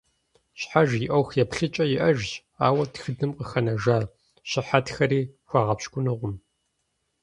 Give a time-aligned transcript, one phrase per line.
[0.59, 2.29] Щхьэж и ӏуэху еплъыкӏэ иӏэжщ,
[2.65, 3.97] ауэ тхыдэм къыхэнэжа
[4.49, 6.35] щыхьэтхэри пхуэгъэпщкӏунукъым.